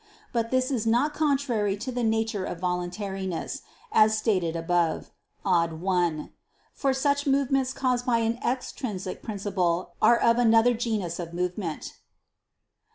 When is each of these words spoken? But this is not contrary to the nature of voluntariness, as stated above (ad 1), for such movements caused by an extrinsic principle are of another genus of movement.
But 0.33 0.49
this 0.49 0.71
is 0.71 0.87
not 0.87 1.13
contrary 1.13 1.77
to 1.77 1.91
the 1.91 2.01
nature 2.01 2.43
of 2.43 2.59
voluntariness, 2.59 3.61
as 3.91 4.17
stated 4.17 4.55
above 4.55 5.11
(ad 5.45 5.79
1), 5.79 6.31
for 6.73 6.91
such 6.91 7.27
movements 7.27 7.71
caused 7.71 8.07
by 8.07 8.17
an 8.17 8.39
extrinsic 8.43 9.21
principle 9.21 9.93
are 10.01 10.17
of 10.17 10.39
another 10.39 10.73
genus 10.73 11.19
of 11.19 11.35
movement. 11.35 11.97